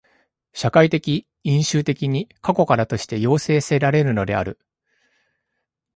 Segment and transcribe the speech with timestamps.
[0.53, 0.99] 社会的
[1.43, 4.57] 因襲的に過去からとして要請せられるのである。